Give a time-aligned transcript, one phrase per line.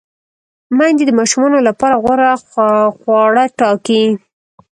[0.77, 2.31] میندې د ماشومانو لپاره غوره
[2.99, 4.03] خواړه ټاکي۔